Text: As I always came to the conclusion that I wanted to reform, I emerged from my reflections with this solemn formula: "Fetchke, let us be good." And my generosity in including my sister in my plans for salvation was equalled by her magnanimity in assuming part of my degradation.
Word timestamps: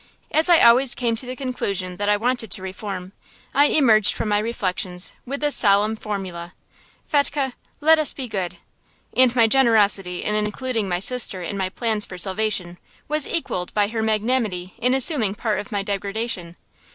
As 0.31 0.49
I 0.49 0.61
always 0.61 0.95
came 0.95 1.15
to 1.17 1.27
the 1.27 1.35
conclusion 1.35 1.97
that 1.97 2.09
I 2.09 2.17
wanted 2.17 2.49
to 2.49 2.63
reform, 2.63 3.11
I 3.53 3.65
emerged 3.65 4.15
from 4.15 4.29
my 4.29 4.39
reflections 4.39 5.13
with 5.27 5.41
this 5.41 5.53
solemn 5.55 5.95
formula: 5.95 6.55
"Fetchke, 7.05 7.53
let 7.81 7.99
us 7.99 8.11
be 8.11 8.27
good." 8.27 8.57
And 9.15 9.35
my 9.35 9.45
generosity 9.45 10.23
in 10.23 10.33
including 10.33 10.89
my 10.89 10.97
sister 10.97 11.43
in 11.43 11.55
my 11.55 11.69
plans 11.69 12.07
for 12.07 12.17
salvation 12.17 12.79
was 13.07 13.27
equalled 13.27 13.71
by 13.75 13.89
her 13.89 14.01
magnanimity 14.01 14.73
in 14.79 14.95
assuming 14.95 15.35
part 15.35 15.59
of 15.59 15.71
my 15.71 15.83
degradation. 15.83 16.55